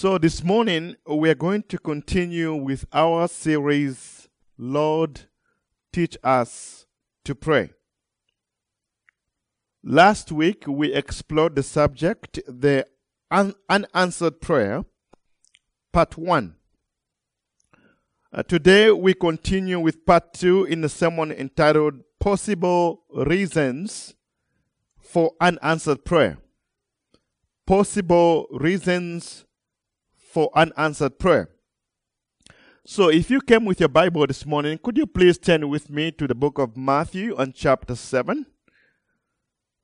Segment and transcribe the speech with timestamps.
[0.00, 5.22] So this morning we are going to continue with our series, Lord,
[5.92, 6.86] teach us
[7.24, 7.70] to pray.
[9.82, 12.86] Last week we explored the subject, the
[13.32, 14.84] un- unanswered prayer,
[15.92, 16.54] part one.
[18.32, 24.14] Uh, today we continue with part two in the sermon entitled Possible Reasons
[24.96, 26.38] for Unanswered Prayer.
[27.66, 29.44] Possible Reasons
[30.28, 31.48] for unanswered prayer.
[32.84, 36.10] So, if you came with your Bible this morning, could you please turn with me
[36.12, 38.46] to the book of Matthew on chapter 7?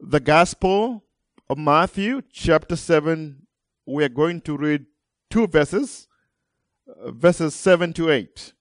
[0.01, 1.05] The Gospel
[1.49, 3.47] of Matthew, chapter 7,
[3.87, 4.87] we are going to read
[5.31, 6.09] two verses,
[6.89, 8.53] uh, verses 7 to 8.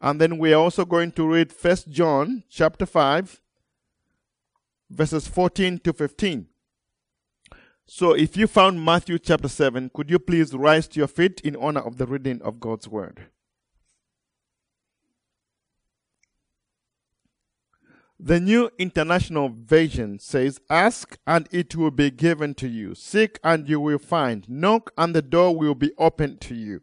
[0.00, 3.40] And then we are also going to read 1 John, chapter 5,
[4.90, 6.46] verses 14 to 15.
[7.88, 11.54] So if you found Matthew chapter 7, could you please rise to your feet in
[11.54, 13.28] honor of the reading of God's word?
[18.18, 22.94] The New International Version says, Ask and it will be given to you.
[22.94, 24.48] Seek and you will find.
[24.48, 26.80] Knock and the door will be opened to you.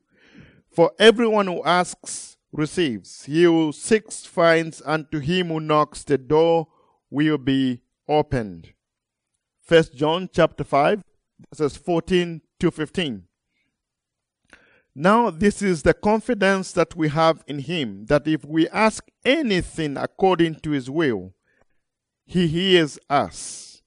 [0.72, 3.26] For everyone who asks receives.
[3.26, 6.67] He who seeks finds, and to him who knocks the door
[7.10, 8.73] will be opened.
[9.64, 11.02] First John chapter 5,
[11.50, 13.23] verses 14 to 15.
[14.94, 19.95] Now, this is the confidence that we have in Him that if we ask anything
[19.95, 21.33] according to His will,
[22.25, 23.81] He hears us.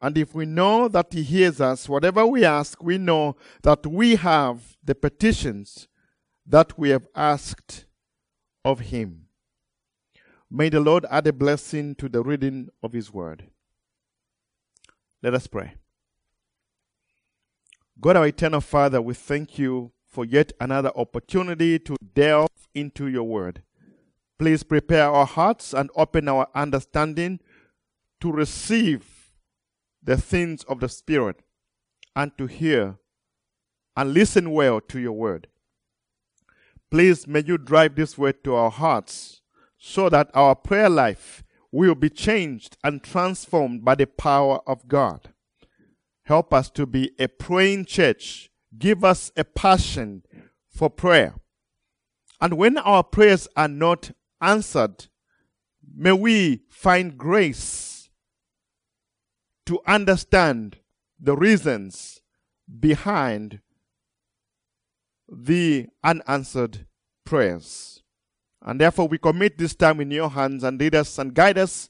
[0.00, 4.14] And if we know that He hears us, whatever we ask, we know that we
[4.14, 5.88] have the petitions
[6.46, 7.86] that we have asked
[8.64, 9.26] of Him.
[10.48, 13.50] May the Lord add a blessing to the reading of His Word.
[15.26, 15.74] Let us pray.
[18.00, 23.24] God, our eternal Father, we thank you for yet another opportunity to delve into your
[23.24, 23.64] word.
[24.38, 27.40] Please prepare our hearts and open our understanding
[28.20, 29.32] to receive
[30.00, 31.40] the things of the Spirit
[32.14, 32.98] and to hear
[33.96, 35.48] and listen well to your word.
[36.88, 39.40] Please may you drive this word to our hearts
[39.76, 45.32] so that our prayer life will be changed and transformed by the power of God.
[46.24, 48.50] Help us to be a praying church.
[48.76, 50.22] Give us a passion
[50.68, 51.34] for prayer.
[52.40, 54.10] And when our prayers are not
[54.40, 55.06] answered,
[55.94, 58.10] may we find grace
[59.66, 60.78] to understand
[61.18, 62.20] the reasons
[62.78, 63.60] behind
[65.28, 66.86] the unanswered
[67.24, 68.02] prayers.
[68.66, 71.88] And therefore, we commit this time in your hands and lead us and guide us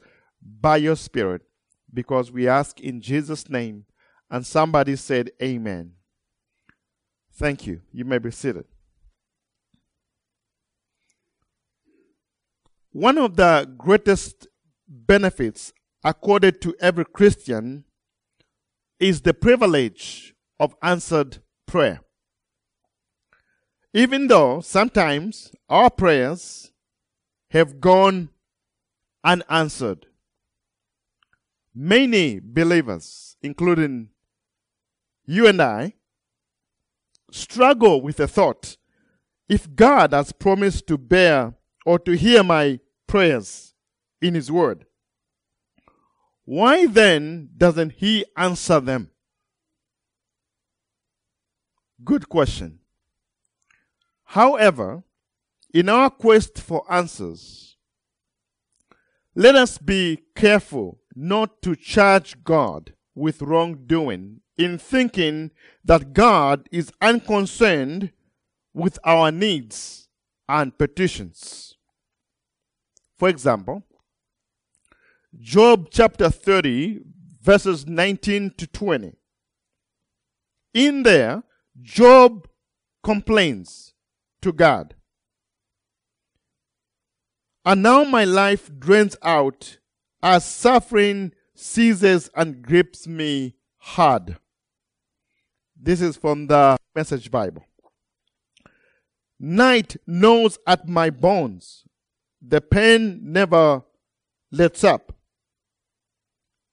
[0.60, 1.41] by your Spirit
[1.92, 3.87] because we ask in Jesus' name.
[4.31, 5.92] And somebody said, Amen.
[7.32, 7.81] Thank you.
[7.92, 8.64] You may be seated.
[12.93, 14.47] One of the greatest
[14.88, 15.72] benefits
[16.03, 17.84] accorded to every Christian
[18.98, 22.00] is the privilege of answered prayer.
[23.97, 26.71] Even though sometimes our prayers
[27.49, 28.29] have gone
[29.25, 30.05] unanswered,
[31.75, 34.11] many believers, including
[35.25, 35.95] you and I,
[37.31, 38.77] struggle with the thought
[39.49, 41.55] if God has promised to bear
[41.87, 43.73] or to hear my prayers
[44.21, 44.85] in His Word,
[46.45, 49.09] why then doesn't He answer them?
[52.05, 52.81] Good question.
[54.26, 55.04] However,
[55.72, 57.76] in our quest for answers,
[59.34, 65.53] let us be careful not to charge God with wrongdoing in thinking
[65.84, 68.12] that God is unconcerned
[68.75, 70.09] with our needs
[70.48, 71.75] and petitions.
[73.19, 73.84] For example,
[75.38, 77.00] Job chapter 30,
[77.40, 79.12] verses 19 to 20.
[80.75, 81.43] In there,
[81.81, 82.49] Job
[83.02, 83.94] complains
[84.43, 84.94] to God.
[87.65, 89.79] And now my life drains out
[90.23, 94.37] as suffering seizes and grips me hard.
[95.81, 97.65] This is from the Message Bible.
[99.38, 101.85] Night gnaws at my bones.
[102.41, 103.82] The pain never
[104.50, 105.12] lets up.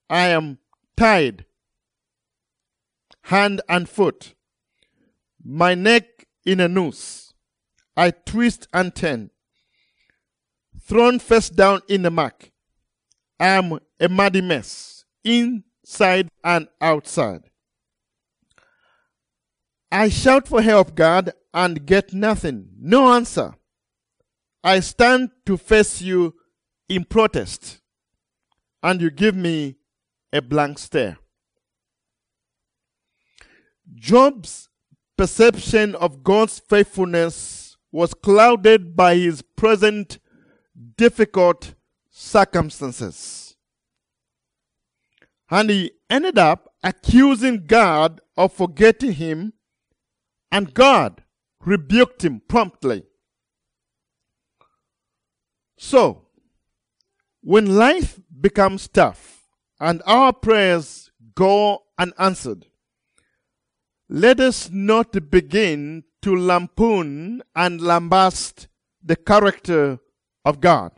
[0.09, 0.59] I am
[0.95, 1.45] tied,
[3.23, 4.35] hand and foot,
[5.43, 7.22] my neck in a noose.
[7.95, 9.29] I twist and turn.
[10.81, 12.49] Thrown face down in the muck.
[13.39, 17.43] I am a muddy mess, inside and outside.
[19.91, 22.69] I shout for help, God, and get nothing.
[22.79, 23.53] No answer.
[24.63, 26.33] I stand to face you
[26.89, 27.79] in protest,
[28.81, 29.75] and you give me
[30.31, 31.17] a blank stare.
[33.93, 34.69] Job's
[35.15, 37.62] perception of God's faithfulness
[37.93, 40.17] was clouded by his present
[40.97, 41.75] difficult
[42.09, 43.55] circumstances.
[45.49, 49.53] And he ended up accusing God of forgetting him,
[50.51, 51.23] and God
[51.61, 53.03] rebuked him promptly.
[55.77, 56.29] So,
[57.41, 59.43] when life becomes tough
[59.79, 62.65] and our prayers go unanswered,
[64.09, 68.67] let us not begin to lampoon and lambast
[69.03, 69.99] the character
[70.45, 70.93] of God.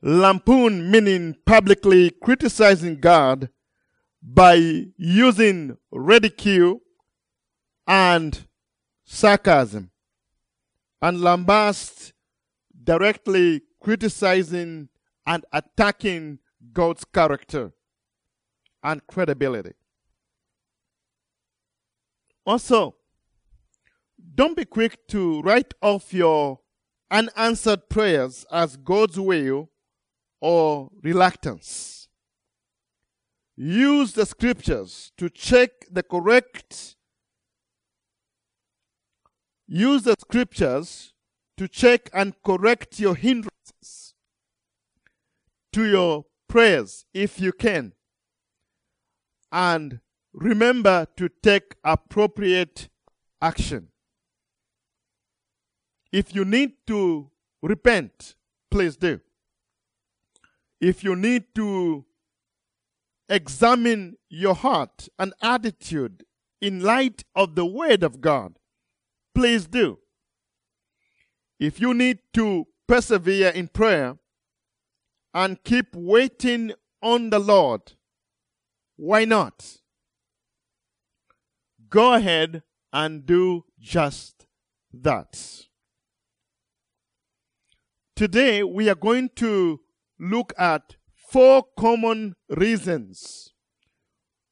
[0.00, 3.50] Lampoon meaning publicly criticizing God
[4.22, 6.80] by using ridicule
[7.86, 8.46] and
[9.04, 9.90] sarcasm,
[11.00, 12.12] and lambast
[12.84, 14.88] directly criticizing
[15.26, 16.38] and attacking
[16.72, 17.72] God's character
[18.82, 19.72] and credibility.
[22.46, 22.97] Also,
[24.34, 26.60] don't be quick to write off your
[27.10, 29.70] unanswered prayers as God's will
[30.40, 32.08] or reluctance.
[33.56, 36.96] Use the scriptures to check the correct
[39.68, 41.12] use the scriptures
[41.58, 44.14] to check and correct your hindrances
[45.72, 47.92] to your prayers if you can.
[49.52, 50.00] And
[50.32, 52.88] remember to take appropriate
[53.42, 53.88] action.
[56.12, 57.30] If you need to
[57.62, 58.34] repent,
[58.70, 59.20] please do.
[60.80, 62.04] If you need to
[63.28, 66.24] examine your heart and attitude
[66.60, 68.58] in light of the Word of God,
[69.34, 69.98] please do.
[71.60, 74.18] If you need to persevere in prayer
[75.34, 76.72] and keep waiting
[77.02, 77.92] on the Lord,
[78.96, 79.78] why not?
[81.88, 82.62] Go ahead
[82.92, 84.46] and do just
[84.92, 85.67] that.
[88.18, 89.78] Today, we are going to
[90.18, 93.52] look at four common reasons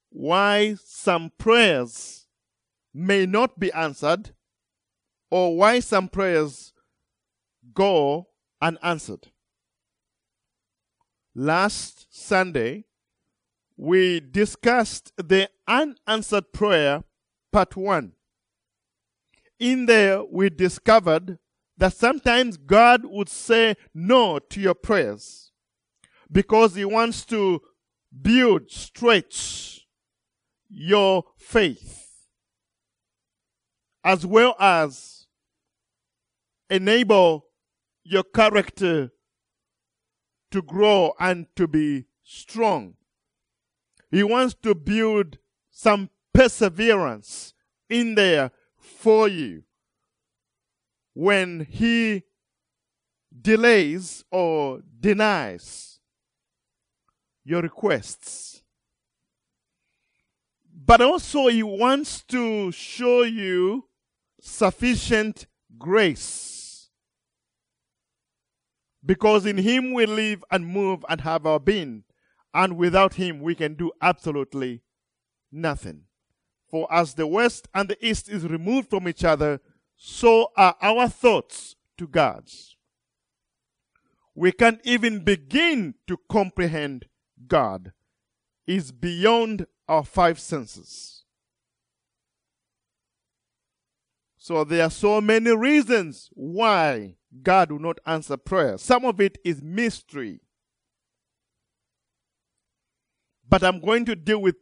[0.09, 2.29] why some prayers
[2.95, 4.31] may not be answered
[5.33, 6.73] or why some prayers
[7.75, 8.29] go
[8.63, 9.33] unanswered.
[11.35, 12.85] Last Sunday,
[13.77, 17.03] we discussed the unanswered prayer
[17.51, 18.13] part 1.
[19.59, 21.41] In there, we discovered
[21.79, 25.53] that sometimes God would say no to your prayers
[26.31, 27.61] because He wants to
[28.23, 29.87] build, stretch
[30.69, 32.07] your faith
[34.05, 35.27] as well as
[36.71, 37.47] enable
[38.05, 39.11] your character
[40.51, 42.95] to grow and to be strong.
[44.11, 45.39] He wants to build
[45.71, 47.53] some perseverance
[47.91, 49.65] in there for you
[51.17, 52.23] when he
[53.41, 55.99] delays or denies
[57.43, 58.63] your requests.
[60.85, 63.89] But also, he wants to show you
[64.43, 65.47] sufficient
[65.79, 66.91] grace.
[69.03, 72.05] Because in him we live and move and have our being,
[72.53, 74.83] and without him we can do absolutely
[75.51, 76.03] nothing.
[76.69, 79.63] For as the west and the east is removed from each other,
[79.97, 82.77] so are our thoughts to God's.
[84.35, 87.07] We can't even begin to comprehend
[87.47, 87.93] God.
[88.67, 91.25] Is beyond our five senses.
[94.37, 98.77] So there are so many reasons why God will not answer prayer.
[98.77, 100.41] Some of it is mystery.
[103.49, 104.57] But I'm going to deal with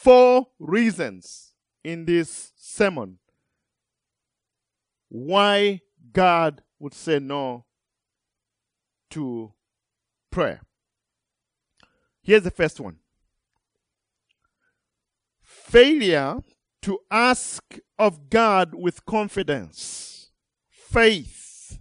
[0.00, 1.52] four reasons
[1.84, 3.18] in this sermon
[5.12, 5.78] why
[6.10, 7.66] God would say no
[9.10, 9.52] to
[10.30, 10.62] prayer.
[12.22, 12.96] Here's the first one
[15.42, 16.36] failure
[16.80, 20.30] to ask of God with confidence,
[20.70, 21.78] faith,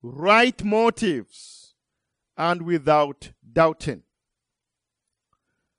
[0.00, 1.74] right motives,
[2.38, 4.02] and without doubting.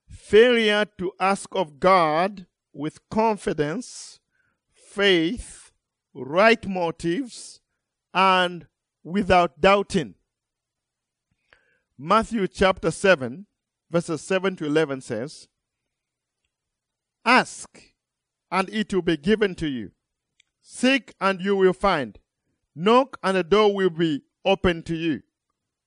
[0.07, 4.19] Failure to ask of God with confidence,
[4.75, 5.66] faith,
[6.13, 7.59] right motives,
[8.13, 8.67] and
[9.03, 10.15] without doubting.
[11.97, 13.45] Matthew chapter 7,
[13.89, 15.47] verses 7 to 11 says,
[17.25, 17.81] Ask,
[18.51, 19.91] and it will be given to you.
[20.61, 22.19] Seek, and you will find.
[22.75, 25.21] Knock, and the door will be open to you.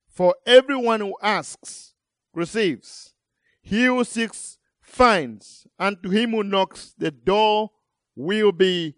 [0.08, 1.94] For everyone who asks
[2.34, 3.14] receives.
[3.62, 7.70] He who seeks finds, and to him who knocks, the door
[8.16, 8.96] will be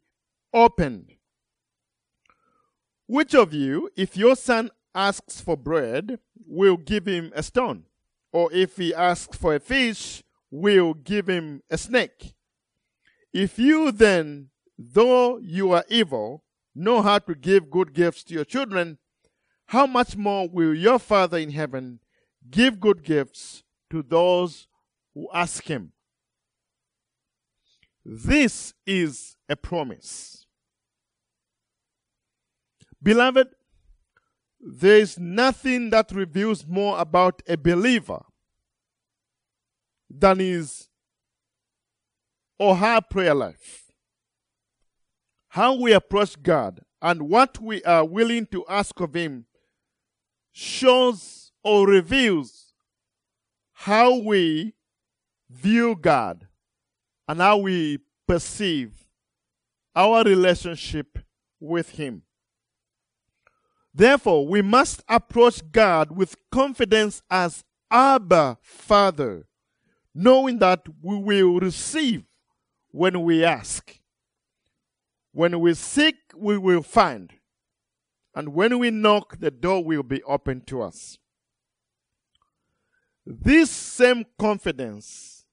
[0.52, 1.12] opened.
[3.06, 7.84] Which of you, if your son asks for bread, will give him a stone?
[8.32, 12.34] Or if he asks for a fish, will give him a snake?
[13.32, 16.44] If you then, though you are evil,
[16.74, 18.98] know how to give good gifts to your children,
[19.66, 22.00] how much more will your Father in heaven
[22.50, 24.68] give good gifts to those
[25.14, 25.92] who ask him?
[28.04, 30.41] This is a promise.
[33.02, 33.48] Beloved,
[34.60, 38.22] there is nothing that reveals more about a believer
[40.08, 40.88] than his
[42.58, 43.90] or her prayer life.
[45.48, 49.46] How we approach God and what we are willing to ask of Him
[50.52, 52.72] shows or reveals
[53.72, 54.74] how we
[55.50, 56.46] view God
[57.26, 58.92] and how we perceive
[59.94, 61.18] our relationship
[61.58, 62.22] with Him.
[63.94, 69.46] Therefore, we must approach God with confidence as Abba Father,
[70.14, 72.24] knowing that we will receive
[72.90, 73.98] when we ask.
[75.32, 77.34] When we seek, we will find.
[78.34, 81.18] And when we knock, the door will be open to us.
[83.26, 85.44] This same confidence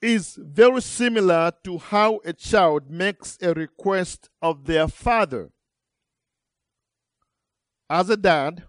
[0.00, 5.52] is very similar to how a child makes a request of their father
[7.92, 8.62] as a dad,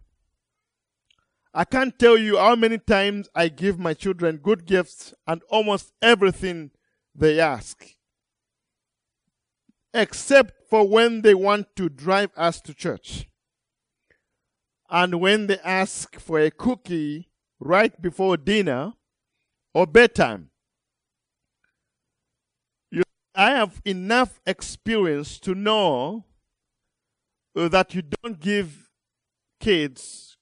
[1.53, 5.93] I can't tell you how many times I give my children good gifts and almost
[6.01, 6.71] everything
[7.15, 7.85] they ask.
[9.93, 13.29] Except for when they want to drive us to church.
[14.89, 17.29] And when they ask for a cookie
[17.61, 18.91] right before dinner
[19.73, 20.49] or bedtime.
[22.91, 23.03] You,
[23.33, 26.25] I have enough experience to know
[27.55, 28.89] that you don't give
[29.63, 30.37] kids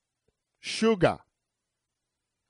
[0.59, 1.19] sugar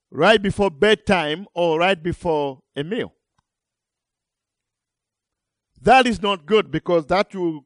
[0.09, 3.13] right before bedtime or right before a meal.
[5.81, 7.65] That is not good because that will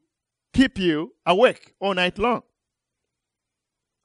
[0.52, 2.42] keep you awake all night long.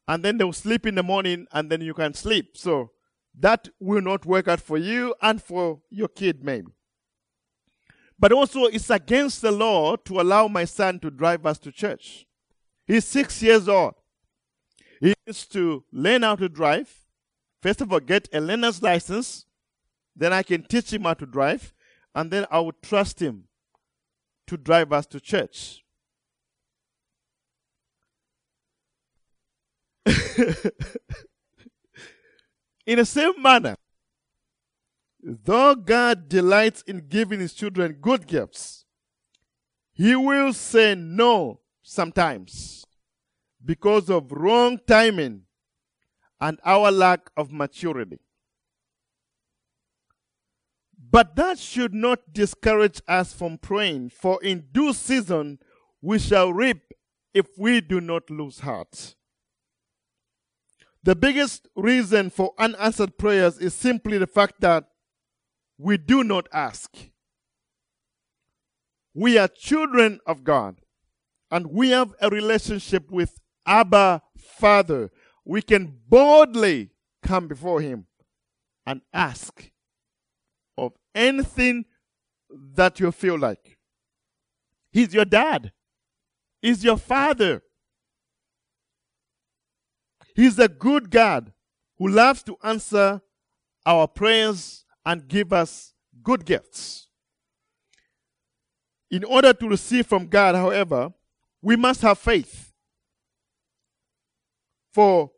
[0.07, 2.57] And then they'll sleep in the morning and then you can sleep.
[2.57, 2.91] So
[3.39, 6.67] that will not work out for you and for your kid, maybe.
[8.19, 12.27] But also, it's against the law to allow my son to drive us to church.
[12.85, 13.95] He's six years old.
[15.01, 16.95] He needs to learn how to drive.
[17.61, 19.45] First of all, get a learner's license.
[20.15, 21.73] Then I can teach him how to drive.
[22.13, 23.45] And then I will trust him
[24.45, 25.83] to drive us to church.
[32.85, 33.75] in the same manner,
[35.23, 38.85] though God delights in giving his children good gifts,
[39.93, 42.85] he will say no sometimes
[43.63, 45.43] because of wrong timing
[46.39, 48.19] and our lack of maturity.
[51.11, 55.59] But that should not discourage us from praying, for in due season
[56.01, 56.93] we shall reap
[57.33, 59.15] if we do not lose heart.
[61.03, 64.85] The biggest reason for unanswered prayers is simply the fact that
[65.77, 66.95] we do not ask.
[69.13, 70.79] We are children of God,
[71.49, 75.11] and we have a relationship with Abba, Father,
[75.45, 76.89] we can boldly
[77.21, 78.05] come before Him
[78.85, 79.71] and ask
[80.77, 81.85] of anything
[82.49, 83.77] that you feel like.
[84.91, 85.71] He's your dad,
[86.61, 87.63] He's your father.
[90.33, 91.51] He's a good God
[91.97, 93.21] who loves to answer
[93.85, 97.09] our prayers and give us good gifts.
[99.09, 101.11] In order to receive from God, however,
[101.61, 102.70] we must have faith.
[104.91, 105.31] For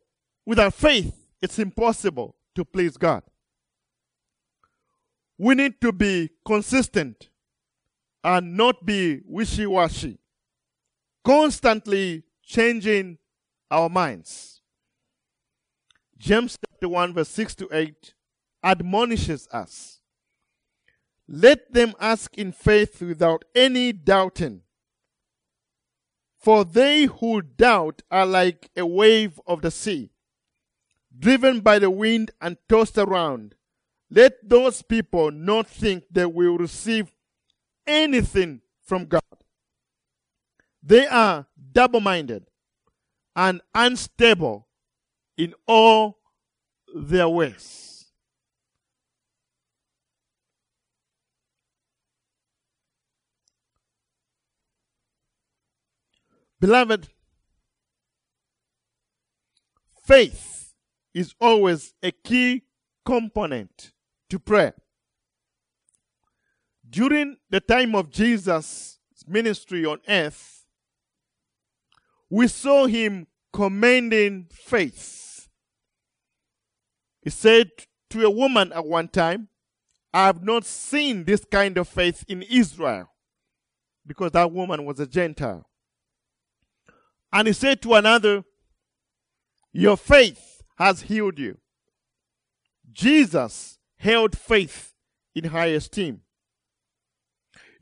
[0.45, 3.24] without faith, it's impossible to please God.
[5.38, 7.29] We need to be consistent
[8.24, 10.19] and not be wishy washy,
[11.24, 13.17] constantly changing
[13.69, 14.62] our minds.
[16.17, 18.13] James chapter 1, verse 6 to 8
[18.63, 20.00] admonishes us.
[21.27, 24.62] Let them ask in faith without any doubting.
[26.43, 30.12] For they who doubt are like a wave of the sea,
[31.17, 33.55] driven by the wind and tossed around.
[34.09, 37.13] Let those people not think they will receive
[37.88, 39.21] anything from God.
[40.83, 42.47] They are double minded
[43.38, 44.67] and unstable
[45.38, 46.19] in all
[46.93, 47.83] their ways.
[56.63, 57.10] Beloved,
[60.01, 60.74] faith
[61.13, 62.63] is always a key
[63.05, 63.91] component
[64.29, 64.74] to prayer.
[66.89, 70.63] During the time of Jesus' ministry on earth,
[72.29, 75.50] we saw him commending faith.
[77.24, 77.72] He said
[78.12, 79.50] to a woman at one time,
[80.13, 83.10] I have not seen this kind of faith in Israel,
[84.08, 85.67] because that woman was a Gentile.
[87.34, 88.44] And he said to another,
[89.72, 91.58] Your faith has healed you.
[92.92, 94.94] Jesus held faith
[95.34, 96.22] in high esteem.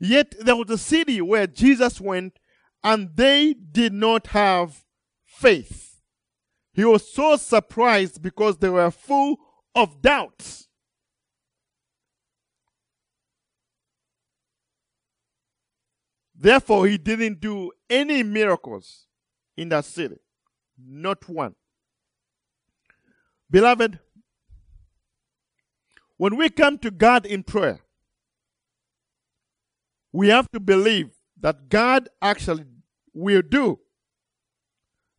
[0.00, 2.38] Yet there was a city where Jesus went
[2.82, 4.84] and they did not have
[5.22, 6.00] faith.
[6.72, 9.36] He was so surprised because they were full
[9.74, 10.66] of doubts.
[16.34, 19.06] Therefore, he didn't do any miracles
[19.56, 20.18] in that city.
[20.78, 21.54] Not one.
[23.50, 23.98] Beloved,
[26.16, 27.80] when we come to God in prayer,
[30.12, 32.64] we have to believe that God actually
[33.12, 33.80] will do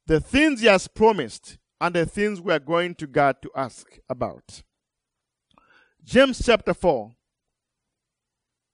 [0.06, 4.00] the things He has promised and the things we are going to God to ask
[4.10, 4.64] about.
[6.04, 7.12] James chapter 4,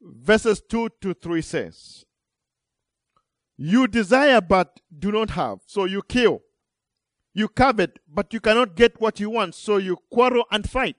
[0.01, 2.05] verses 2 to 3 says,
[3.61, 6.43] You desire but do not have, so you kill.
[7.33, 10.95] You covet, but you cannot get what you want, so you quarrel and fight.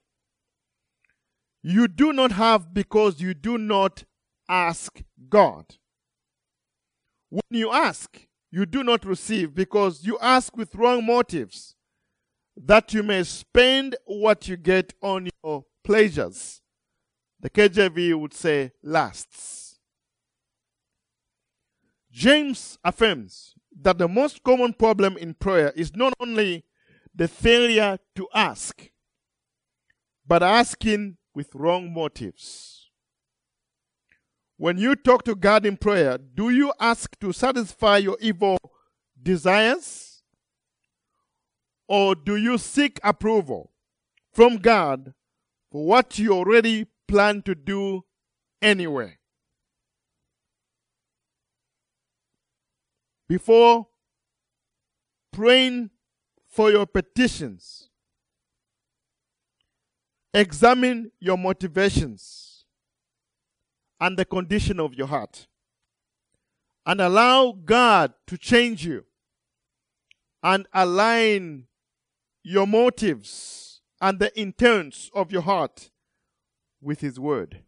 [1.63, 4.05] You do not have because you do not
[4.47, 5.77] ask God.
[7.31, 11.77] When you ask, you do not receive because you ask with wrong motives,
[12.55, 16.61] that you may spend what you get on your pleasures.
[17.41, 19.70] The KJV would say lusts.
[22.11, 26.65] James affirms that the most common problem in prayer is not only
[27.15, 28.91] the failure to ask,
[30.27, 32.91] but asking with wrong motives.
[34.57, 38.59] When you talk to God in prayer, do you ask to satisfy your evil
[39.23, 40.23] desires?
[41.89, 43.73] Or do you seek approval
[44.33, 45.15] from God
[45.73, 48.05] for what you already plan to do
[48.61, 49.20] anyway?
[53.31, 53.87] Before
[55.33, 55.91] praying
[56.49, 57.89] for your petitions,
[60.35, 62.65] examine your motivations
[64.01, 65.47] and the condition of your heart.
[66.85, 69.05] And allow God to change you
[70.43, 71.69] and align
[72.43, 75.93] your motives and the intents of your heart
[76.83, 77.63] with His Word.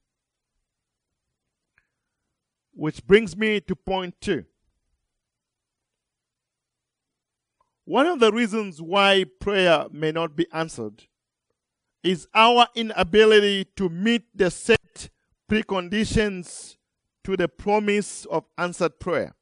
[2.75, 4.47] Which brings me to point two.
[7.85, 11.05] One of the reasons why prayer may not be answered
[12.03, 15.11] is our inability to meet the set
[15.51, 16.77] preconditions
[17.25, 19.35] to the promise of answered prayer.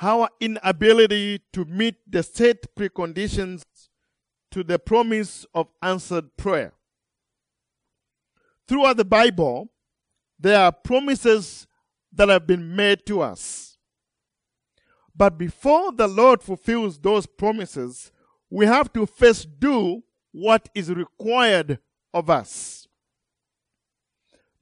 [0.00, 3.62] Our inability to meet the set preconditions
[4.50, 6.72] to the promise of answered prayer.
[8.66, 9.68] Throughout the Bible,
[10.38, 11.66] there are promises
[12.12, 13.71] that have been made to us.
[15.14, 18.10] But before the Lord fulfills those promises,
[18.50, 21.78] we have to first do what is required
[22.14, 22.86] of us.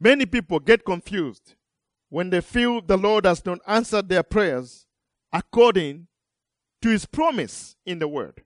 [0.01, 1.55] Many people get confused
[2.09, 4.87] when they feel the Lord has not answered their prayers
[5.33, 6.09] according
[6.83, 8.43] to his promise in the word.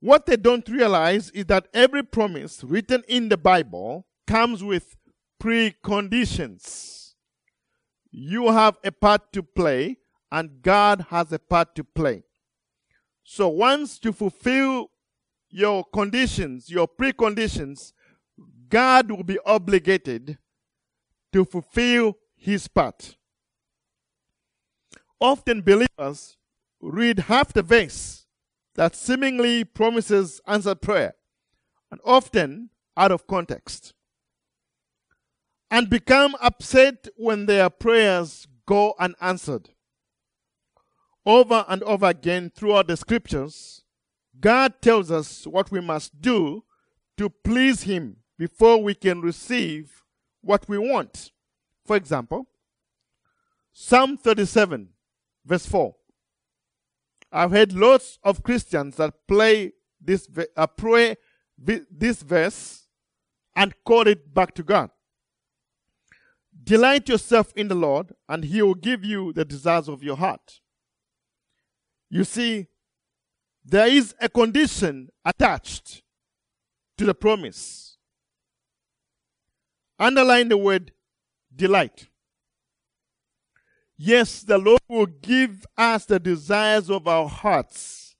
[0.00, 4.96] What they don't realize is that every promise written in the Bible comes with
[5.42, 7.03] preconditions.
[8.16, 9.96] You have a part to play,
[10.30, 12.22] and God has a part to play.
[13.24, 14.90] So once you fulfill
[15.50, 17.92] your conditions, your preconditions,
[18.68, 20.38] God will be obligated
[21.32, 23.16] to fulfill his part.
[25.20, 26.36] Often believers
[26.80, 28.26] read half the verse
[28.76, 31.14] that seemingly promises answered prayer,
[31.90, 33.93] and often out of context,
[35.70, 39.70] and become upset when their prayers go unanswered.
[41.26, 43.82] Over and over again throughout the scriptures,
[44.40, 46.64] God tells us what we must do
[47.16, 50.02] to please Him before we can receive
[50.42, 51.30] what we want.
[51.86, 52.46] For example,
[53.72, 54.88] Psalm 37,
[55.44, 55.94] verse 4.
[57.32, 61.16] I've heard lots of Christians that play this, uh, pray
[61.58, 62.86] this verse
[63.56, 64.90] and call it back to God.
[66.64, 70.60] Delight yourself in the Lord, and He will give you the desires of your heart.
[72.08, 72.68] You see,
[73.64, 76.02] there is a condition attached
[76.96, 77.98] to the promise.
[79.98, 80.92] Underline the word
[81.54, 82.08] delight.
[83.96, 88.16] Yes, the Lord will give us the desires of our hearts,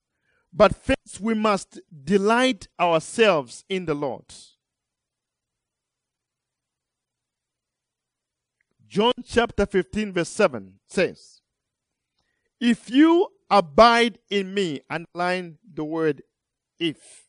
[0.53, 4.25] but first we must delight ourselves in the Lord.
[8.95, 11.41] John chapter 15, verse 7 says,
[12.61, 16.23] If you abide in me, underline the word
[16.79, 17.25] if.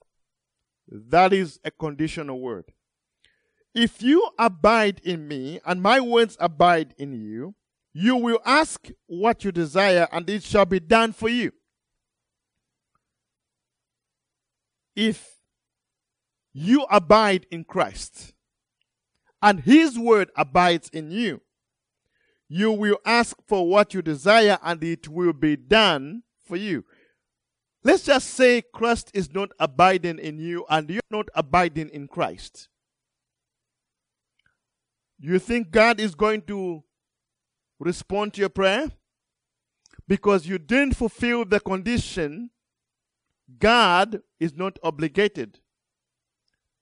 [0.88, 2.66] That is a conditional word.
[3.74, 7.56] If you abide in me and my words abide in you,
[7.94, 11.52] you will ask what you desire and it shall be done for you.
[14.96, 15.40] If
[16.54, 18.36] you abide in Christ
[19.42, 21.42] and his word abides in you,
[22.48, 26.86] you will ask for what you desire and it will be done for you.
[27.84, 32.70] Let's just say Christ is not abiding in you and you're not abiding in Christ.
[35.20, 36.84] You think God is going to
[37.80, 38.92] respond to your prayer?
[40.08, 42.52] Because you didn't fulfill the condition,
[43.60, 45.60] God is not obligated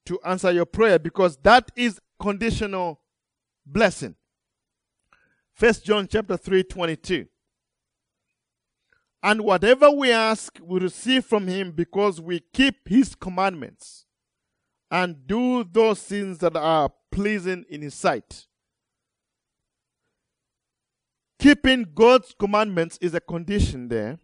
[0.06, 3.02] to answer your prayer because that is conditional
[3.66, 4.16] blessing.
[5.64, 7.26] First John chapter 3 22.
[9.24, 14.04] And whatever we ask, we receive from him because we keep his commandments
[14.92, 18.46] and do those things that are pleasing in his sight.
[21.40, 24.20] Keeping God's commandments is a condition there,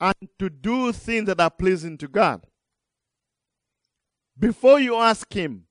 [0.00, 2.46] and to do things that are pleasing to God.
[4.38, 5.66] Before you ask him,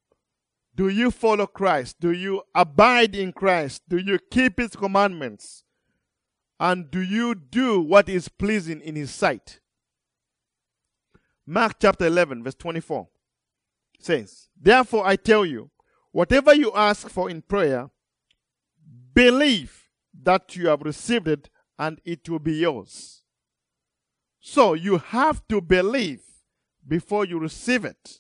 [0.75, 1.99] do you follow Christ?
[1.99, 3.83] Do you abide in Christ?
[3.88, 5.63] Do you keep His commandments?
[6.59, 9.59] And do you do what is pleasing in His sight?
[11.45, 13.07] Mark chapter 11, verse 24
[13.99, 15.69] says, Therefore I tell you,
[16.12, 17.89] whatever you ask for in prayer,
[19.13, 19.89] believe
[20.23, 23.23] that you have received it and it will be yours.
[24.39, 26.21] So you have to believe
[26.88, 28.19] before you receive it.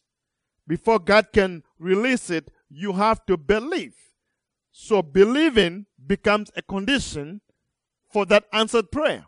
[0.67, 3.95] Before God can release it, you have to believe.
[4.71, 7.41] So believing becomes a condition
[8.11, 9.25] for that answered prayer.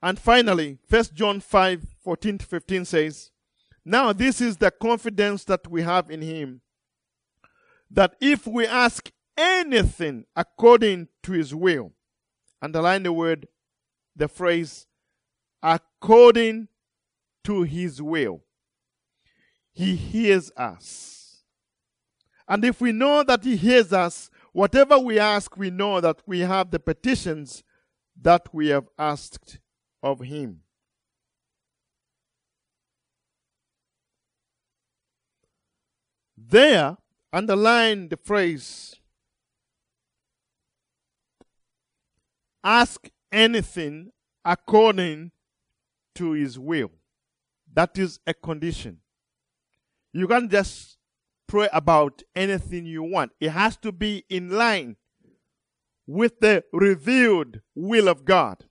[0.00, 3.30] And finally, 1 John 5 14 to 15 says,
[3.84, 6.60] Now this is the confidence that we have in Him,
[7.90, 11.92] that if we ask anything according to His will,
[12.62, 13.48] underline the word,
[14.14, 14.86] the phrase,
[15.62, 16.68] according
[17.48, 18.42] to his will.
[19.72, 21.44] He hears us.
[22.46, 26.40] And if we know that he hears us, whatever we ask, we know that we
[26.40, 27.64] have the petitions
[28.20, 29.60] that we have asked
[30.02, 30.60] of him.
[36.36, 36.98] There,
[37.32, 38.94] underline the phrase
[42.62, 44.10] ask anything
[44.44, 45.30] according
[46.14, 46.90] to his will.
[47.78, 48.98] That is a condition.
[50.12, 50.98] You can't just
[51.46, 53.30] pray about anything you want.
[53.38, 54.96] It has to be in line
[56.04, 58.64] with the revealed will of God,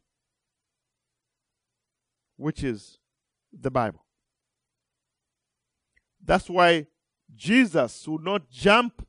[2.36, 2.98] which is
[3.58, 4.04] the Bible.
[6.22, 6.88] That's why
[7.34, 9.08] Jesus would not jump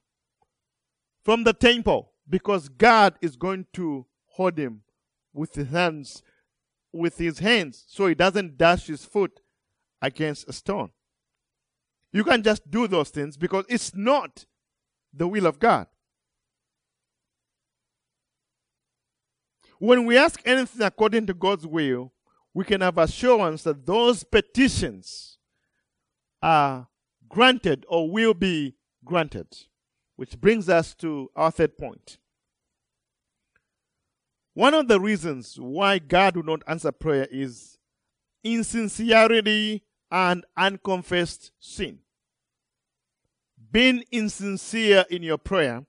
[1.25, 4.83] from the temple because God is going to hold him
[5.35, 6.23] with his hands
[6.93, 9.41] with his hands so he doesn't dash his foot
[10.01, 10.91] against a stone.
[12.13, 14.47] You can't just do those things because it's not
[15.13, 15.87] the will of God.
[19.79, 22.13] When we ask anything according to God's will,
[22.55, 25.39] we can have assurance that those petitions
[26.43, 26.89] are
[27.29, 29.47] granted or will be granted.
[30.17, 32.19] Which brings us to our third point.
[34.55, 37.79] One of the reasons why God will not answer prayer is
[38.43, 41.99] insincerity and unconfessed sin.
[43.71, 45.85] Being insincere in your prayer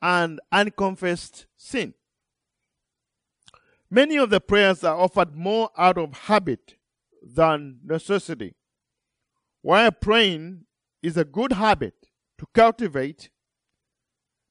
[0.00, 1.94] and unconfessed sin.
[3.90, 6.76] Many of the prayers are offered more out of habit
[7.22, 8.54] than necessity.
[9.62, 10.66] While praying
[11.02, 11.94] is a good habit,
[12.38, 13.30] to cultivate,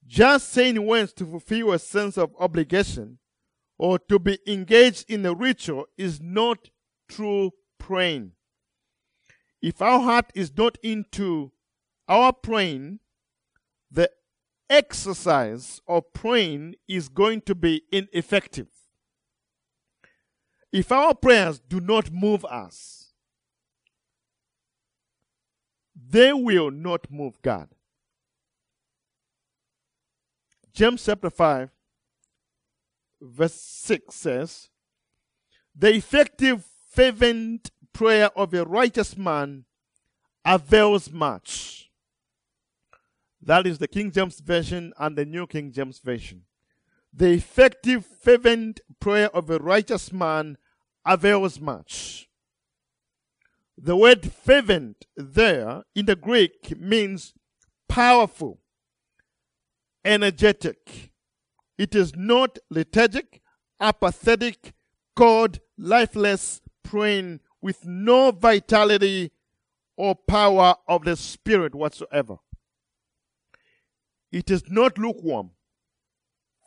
[0.06, 3.20] just saying words to fulfill a sense of obligation
[3.78, 6.70] or to be engaged in a ritual is not
[7.08, 8.32] true praying.
[9.62, 11.52] If our heart is not into
[12.08, 13.00] our praying,
[13.90, 14.12] the
[14.70, 18.68] exercise of praying is going to be ineffective.
[20.72, 23.14] If our prayers do not move us,
[25.96, 27.70] they will not move God.
[30.74, 31.72] James chapter 5,
[33.20, 34.70] verse 6 says,
[35.76, 39.66] The effective, fervent prayer of a righteous man
[40.46, 41.90] avails much.
[43.42, 46.44] That is the King James Version and the New King James Version.
[47.12, 50.60] The effective, fervent prayer of a righteous man
[51.04, 52.30] avails much.
[53.76, 57.34] The word fervent there in the Greek means
[57.90, 58.60] powerful,
[60.06, 61.14] energetic.
[61.80, 63.42] It is not lethargic,
[63.80, 64.74] apathetic,
[65.16, 69.32] cold, lifeless praying with no vitality
[69.96, 72.38] or power of the Spirit whatsoever.
[74.32, 75.52] It is not lukewarm,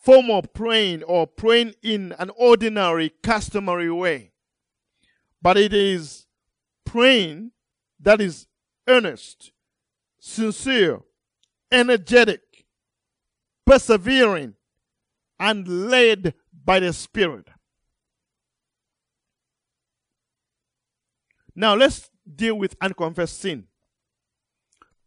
[0.03, 4.33] form of praying or praying in an ordinary, customary way,
[5.41, 6.27] but it is
[6.85, 7.53] praying
[8.01, 8.47] that is
[8.89, 9.53] earnest,
[10.19, 11.01] sincere,
[11.71, 12.41] energetic,
[13.65, 14.55] persevering,
[15.39, 17.49] and led by the Spirit.
[21.55, 23.67] Now let's deal with unconfessed sin.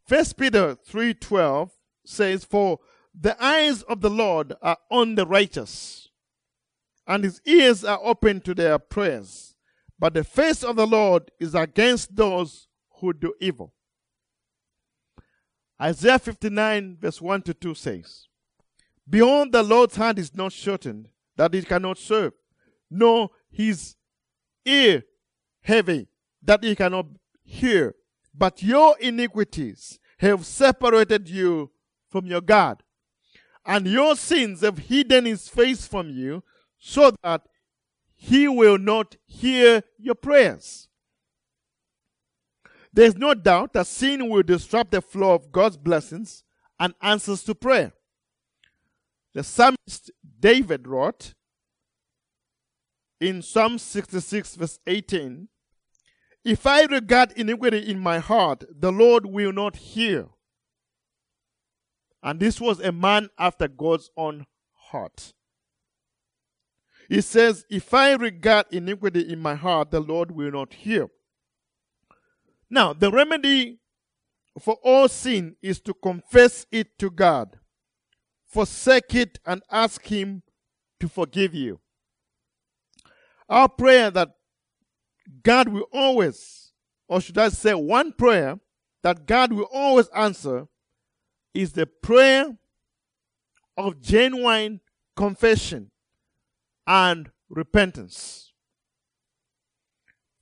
[0.07, 1.71] First Peter 3:12
[2.05, 2.79] says for
[3.17, 6.09] the eyes of the Lord are on the righteous
[7.07, 9.55] and his ears are open to their prayers
[9.99, 12.67] but the face of the Lord is against those
[12.99, 13.73] who do evil.
[15.81, 18.27] Isaiah 59 verse 1 to 2 says
[19.09, 22.33] Beyond the Lord's hand is not shortened that he cannot serve
[22.89, 23.95] nor his
[24.65, 25.03] ear
[25.61, 26.07] heavy
[26.43, 27.07] that he cannot
[27.43, 27.95] hear.
[28.33, 31.71] But your iniquities have separated you
[32.09, 32.83] from your God,
[33.65, 36.43] and your sins have hidden his face from you,
[36.79, 37.43] so that
[38.15, 40.87] he will not hear your prayers.
[42.91, 46.43] There's no doubt that sin will disrupt the flow of God's blessings
[46.79, 47.93] and answers to prayer.
[49.33, 51.33] The psalmist David wrote
[53.19, 55.47] in Psalm 66, verse 18
[56.43, 60.27] if I regard iniquity in my heart, the Lord will not hear.
[62.21, 65.33] And this was a man after God's own heart.
[67.09, 71.07] He says, If I regard iniquity in my heart, the Lord will not hear.
[72.69, 73.79] Now, the remedy
[74.59, 77.59] for all sin is to confess it to God,
[78.45, 80.43] forsake it, and ask Him
[80.99, 81.79] to forgive you.
[83.49, 84.35] Our prayer that
[85.43, 86.71] God will always,
[87.07, 88.59] or should I say, one prayer
[89.03, 90.67] that God will always answer
[91.53, 92.57] is the prayer
[93.77, 94.81] of genuine
[95.15, 95.91] confession
[96.87, 98.51] and repentance.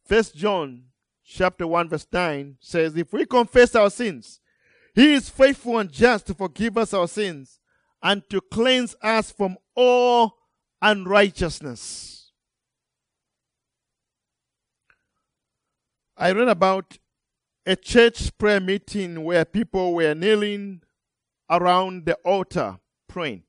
[0.06, 0.86] First John
[1.24, 4.42] chapter 1 verse 9 says if we confess our sins
[4.94, 7.60] he is faithful and just to forgive us our sins
[8.04, 10.38] and to cleanse us from all
[10.82, 12.21] unrighteousness.
[16.22, 17.00] I read about
[17.66, 20.84] a church prayer meeting where people were kneeling
[21.50, 22.78] around the altar
[23.10, 23.42] praying.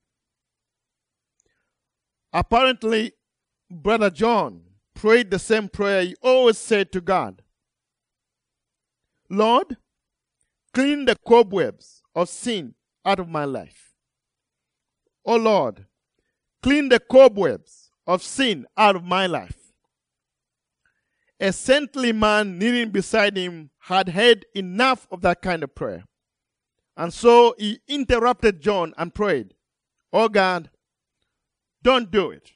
[2.32, 3.12] Apparently,
[3.70, 4.62] Brother John
[4.94, 7.42] prayed the same prayer he always said to God
[9.28, 9.76] Lord,
[10.72, 13.92] clean the cobwebs of sin out of my life.
[15.26, 15.84] Oh Lord,
[16.62, 19.61] clean the cobwebs of sin out of my life
[21.42, 26.04] a saintly man kneeling beside him had heard enough of that kind of prayer.
[26.96, 29.54] And so he interrupted John and prayed,
[30.12, 30.70] Oh God,
[31.82, 32.52] don't do it.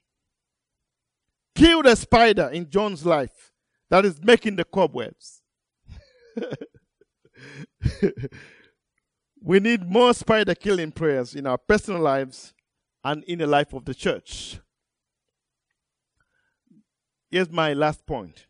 [1.57, 3.51] Kill the spider in John's life
[3.91, 5.43] that is making the cobwebs.
[9.43, 12.55] we need more spider killing prayers in our personal lives
[13.03, 14.61] and in the life of the church.
[17.31, 18.47] Here's my last point.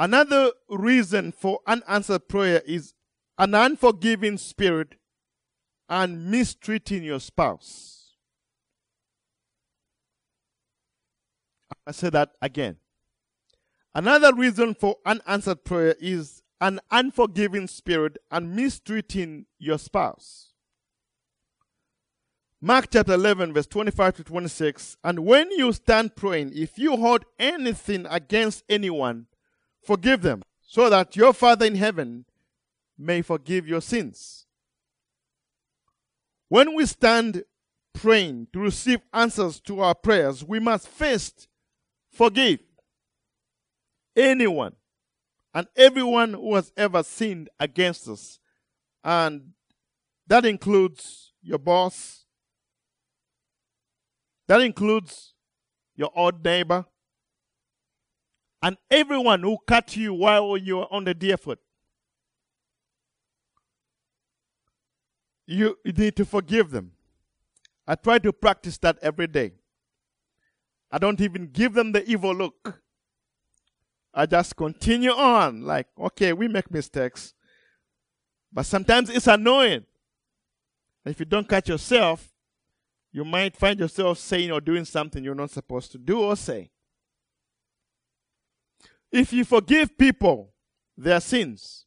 [0.00, 2.94] Another reason for unanswered prayer is
[3.36, 4.94] an unforgiving spirit
[5.90, 8.14] and mistreating your spouse.
[11.86, 12.78] I say that again.
[13.94, 20.54] Another reason for unanswered prayer is an unforgiving spirit and mistreating your spouse.
[22.62, 24.96] Mark chapter 11, verse 25 to 26.
[25.04, 29.26] And when you stand praying, if you hold anything against anyone,
[29.82, 32.24] forgive them, so that your Father in heaven
[32.98, 34.46] may forgive your sins.
[36.48, 37.44] When we stand
[37.92, 41.48] praying to receive answers to our prayers, we must first
[42.10, 42.60] forgive
[44.16, 44.74] anyone
[45.54, 48.38] and everyone who has ever sinned against us.
[49.02, 49.52] And
[50.26, 52.24] that includes your boss,
[54.46, 55.34] that includes
[55.96, 56.86] your odd neighbor,
[58.62, 61.58] and everyone who cut you while you were on the Deerfoot.
[65.46, 66.92] You need to forgive them.
[67.86, 69.52] I try to practice that every day.
[70.92, 72.82] I don't even give them the evil look.
[74.12, 77.34] I just continue on, like, okay, we make mistakes.
[78.52, 79.86] But sometimes it's annoying.
[81.04, 82.32] If you don't catch yourself,
[83.12, 86.70] you might find yourself saying or doing something you're not supposed to do or say.
[89.12, 90.52] If you forgive people
[90.96, 91.86] their sins,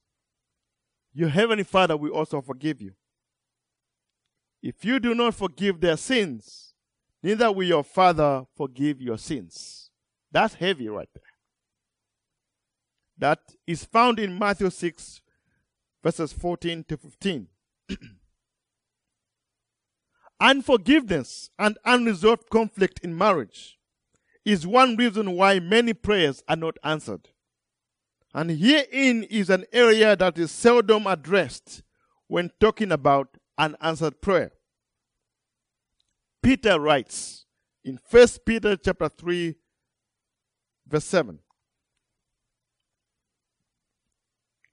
[1.13, 2.93] your heavenly Father will also forgive you.
[4.62, 6.73] If you do not forgive their sins,
[7.21, 9.91] neither will your Father forgive your sins.
[10.31, 11.23] That's heavy right there
[13.17, 15.21] that is found in Matthew 6,
[16.03, 17.47] verses 14 to 15.
[20.39, 23.77] Unforgiveness and unresolved conflict in marriage
[24.45, 27.29] is one reason why many prayers are not answered.
[28.34, 31.84] And herein is an area that is seldom addressed
[32.27, 34.51] when talking about unanswered prayer.
[36.41, 37.45] Peter writes
[37.86, 39.56] in 1 Peter chapter 3
[40.88, 41.39] verse 7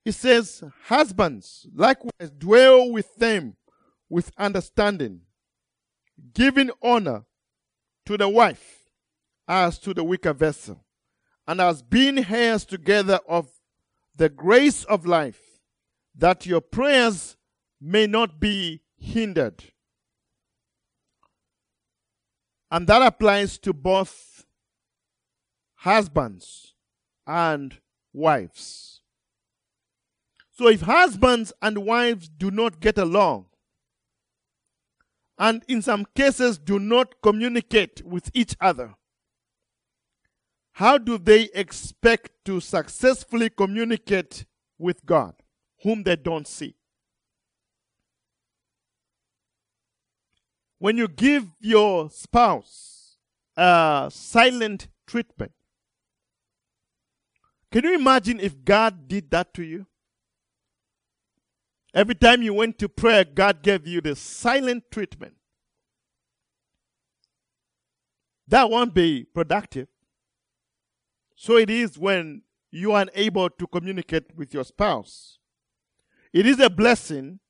[0.05, 3.57] He says, Husbands, likewise dwell with them
[4.09, 5.21] with understanding,
[6.33, 7.25] giving honor
[8.07, 8.80] to the wife
[9.51, 10.81] as to the weaker vessel,
[11.49, 13.49] and as being heirs together of
[14.15, 15.59] the grace of life,
[16.15, 17.37] that your prayers
[17.81, 19.65] may not be hindered.
[22.71, 24.47] And that applies to both
[25.75, 26.75] husbands
[27.27, 27.77] and
[28.13, 29.01] wives.
[30.53, 33.47] So if husbands and wives do not get along,
[35.37, 38.95] and in some cases do not communicate with each other,
[40.81, 44.47] how do they expect to successfully communicate
[44.79, 45.35] with God,
[45.83, 46.75] whom they don't see?
[50.79, 53.19] When you give your spouse
[53.59, 55.53] a silent treatment,
[57.71, 59.85] can you imagine if God did that to you?
[61.93, 65.35] Every time you went to prayer, God gave you the silent treatment.
[68.49, 69.89] That won't be productive.
[71.43, 75.39] So it is when you are unable to communicate with your spouse.
[76.35, 77.41] It is a blessing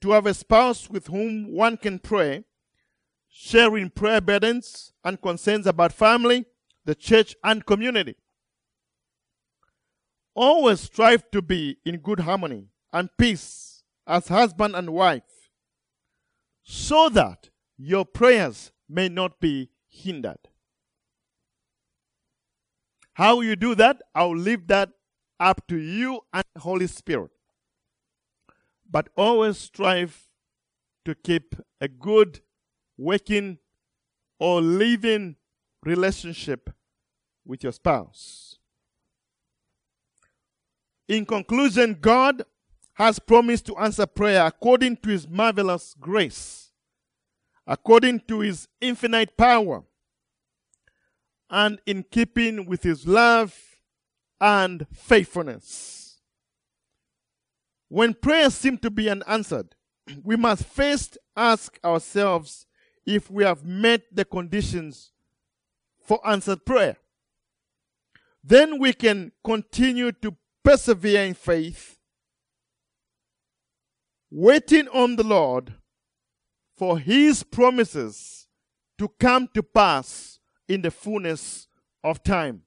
[0.00, 2.44] to have a spouse with whom one can pray,
[3.28, 6.46] sharing prayer burdens and concerns about family,
[6.86, 8.16] the church, and community.
[10.34, 15.50] Always strive to be in good harmony and peace as husband and wife,
[16.62, 20.48] so that your prayers may not be hindered.
[23.16, 24.90] How you do that, I'll leave that
[25.40, 27.30] up to you and the Holy Spirit.
[28.90, 30.28] But always strive
[31.06, 32.40] to keep a good
[32.98, 33.56] working
[34.38, 35.36] or living
[35.82, 36.68] relationship
[37.46, 38.58] with your spouse.
[41.08, 42.44] In conclusion, God
[42.92, 46.70] has promised to answer prayer according to his marvelous grace,
[47.66, 49.84] according to his infinite power,
[51.50, 53.54] and in keeping with his love
[54.40, 56.20] and faithfulness.
[57.88, 59.74] When prayers seem to be unanswered,
[60.22, 62.66] we must first ask ourselves
[63.04, 65.12] if we have met the conditions
[66.04, 66.96] for answered prayer.
[68.42, 71.96] Then we can continue to persevere in faith
[74.30, 75.74] waiting on the Lord
[76.76, 78.46] for his promises
[78.98, 80.35] to come to pass
[80.68, 81.68] in the fullness
[82.02, 82.62] of time.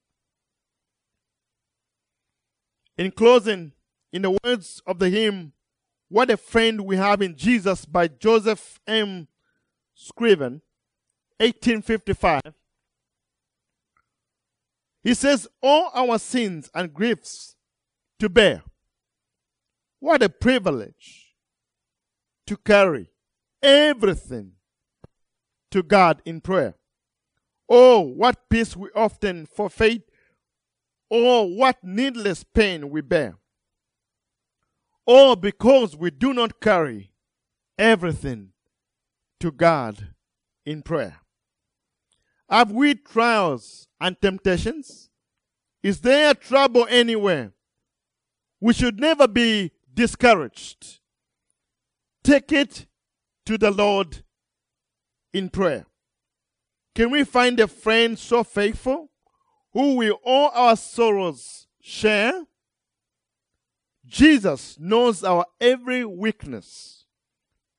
[2.98, 3.74] In closing,
[4.12, 5.54] in the words of the hymn,
[6.10, 9.28] What a Friend We Have in Jesus by Joseph M.
[9.94, 10.62] Scriven,
[11.38, 12.42] 1855,
[15.04, 17.56] he says, All our sins and griefs
[18.20, 18.64] to bear
[20.00, 21.36] What a privilege
[22.48, 23.12] to carry
[23.62, 24.54] everything
[25.72, 26.79] to God in prayer.
[27.70, 30.04] Oh, what peace we often forfeit.
[31.12, 33.36] Oh, what needless pain we bear.
[35.06, 37.12] Oh, because we do not carry
[37.78, 38.50] everything
[39.40, 40.10] to God
[40.66, 41.18] in prayer.
[42.50, 45.10] Have we trials and temptations?
[45.84, 47.54] Is there trouble anywhere?
[48.60, 51.00] We should never be discouraged.
[52.24, 52.88] Take it
[53.46, 54.24] to the Lord
[55.34, 55.86] in prayer.
[56.96, 59.10] Can we find a friend so faithful
[59.74, 62.46] who will all our sorrows share?
[64.06, 67.06] Jesus knows our every weakness.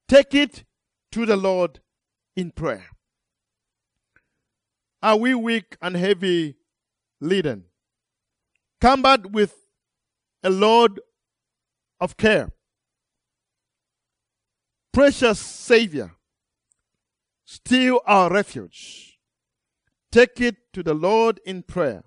[0.08, 0.64] Take it
[1.12, 1.80] to the Lord
[2.36, 2.86] in prayer.
[5.02, 6.56] Are we weak and heavy
[7.20, 7.64] laden?
[8.80, 9.54] Combat with
[10.42, 11.00] a load
[12.00, 12.50] of care.
[14.92, 16.12] Precious Savior,
[17.50, 19.18] still our refuge.
[20.12, 22.04] Take it to the Lord in prayer.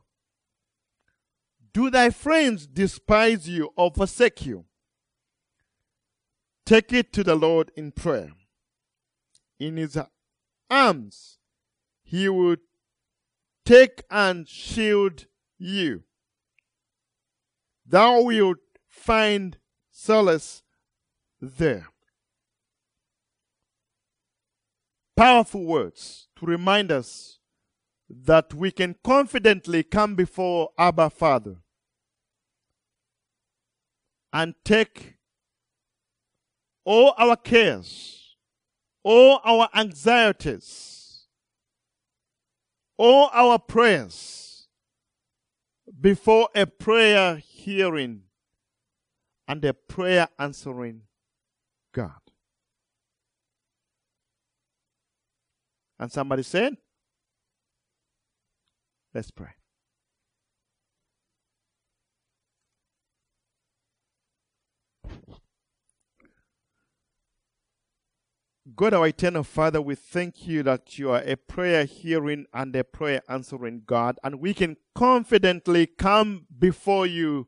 [1.73, 4.63] Do thy friends despise you or forsake you?
[6.65, 8.31] Take it to the Lord in prayer.
[9.59, 9.97] In his
[10.69, 11.39] arms,
[12.03, 12.57] he will
[13.65, 15.25] take and shield
[15.57, 16.03] you.
[17.85, 19.57] Thou wilt find
[19.91, 20.63] solace
[21.41, 21.92] there.
[25.15, 27.39] Powerful words to remind us
[28.09, 31.57] that we can confidently come before Abba Father
[34.31, 35.15] and take
[36.83, 38.35] all our cares,
[39.03, 41.27] all our anxieties,
[42.97, 44.67] all our prayers
[45.99, 48.23] before a prayer hearing
[49.47, 51.01] and a prayer answering
[51.93, 52.22] God.
[56.03, 56.75] And somebody said,
[59.13, 59.51] Let's pray.
[68.75, 72.83] God, our eternal Father, we thank you that you are a prayer hearing and a
[72.83, 77.47] prayer answering God, and we can confidently come before you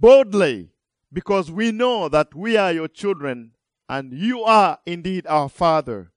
[0.00, 0.72] boldly
[1.12, 3.52] because we know that we are your children
[3.88, 6.09] and you are indeed our Father.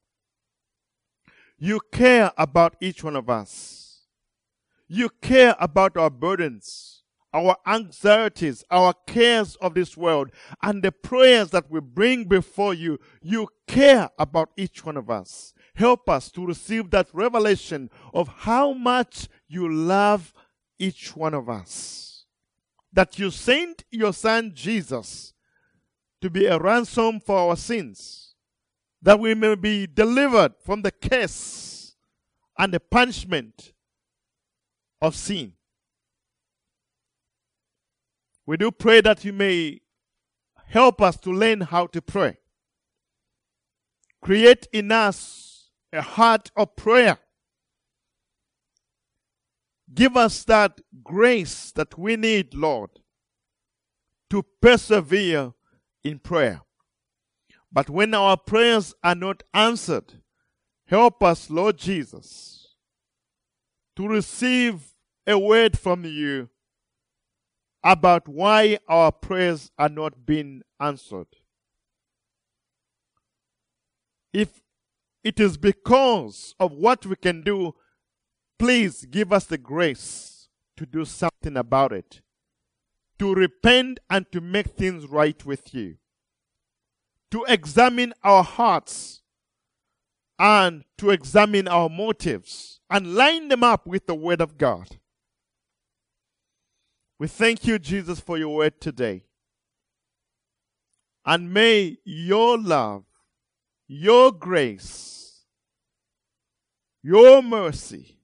[1.63, 4.01] You care about each one of us.
[4.89, 7.03] You care about our burdens,
[7.33, 12.99] our anxieties, our cares of this world, and the prayers that we bring before you.
[13.21, 15.53] You care about each one of us.
[15.73, 20.33] Help us to receive that revelation of how much you love
[20.79, 22.25] each one of us.
[22.91, 25.33] That you sent your son Jesus
[26.19, 28.22] to be a ransom for our sins,
[29.03, 31.95] that we may be delivered from the curse
[32.57, 33.73] and the punishment
[35.01, 35.53] of sin.
[38.45, 39.81] We do pray that you may
[40.67, 42.37] help us to learn how to pray.
[44.21, 47.19] Create in us a heart of prayer.
[49.93, 52.89] Give us that grace that we need, Lord,
[54.29, 55.53] to persevere
[56.05, 56.61] in prayer.
[57.73, 60.21] But when our prayers are not answered,
[60.85, 62.75] help us, Lord Jesus,
[63.95, 64.93] to receive
[65.25, 66.49] a word from you
[67.83, 71.27] about why our prayers are not being answered.
[74.31, 74.61] If
[75.23, 77.73] it is because of what we can do,
[78.59, 80.47] please give us the grace
[80.77, 82.21] to do something about it,
[83.19, 85.97] to repent and to make things right with you,
[87.33, 89.23] to examine our hearts
[90.37, 94.99] and to examine our motives and line them up with the Word of God.
[97.17, 99.23] We thank you, Jesus, for your word today.
[101.25, 103.03] And may your love,
[103.87, 105.41] your grace,
[107.01, 108.19] your mercy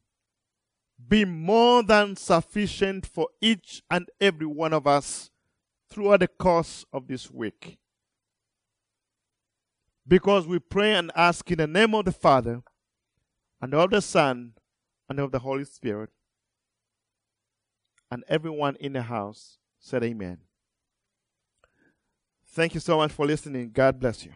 [1.07, 5.31] be more than sufficient for each and every one of us
[5.89, 7.79] throughout the course of this week.
[10.09, 12.63] Because we pray and ask in the name of the Father,
[13.61, 14.53] and of the Son,
[15.07, 16.09] and of the Holy Spirit.
[18.09, 20.39] And everyone in the house said, Amen.
[22.47, 23.69] Thank you so much for listening.
[23.71, 24.31] God bless you.